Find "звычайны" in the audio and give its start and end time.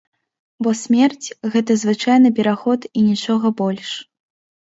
1.81-2.31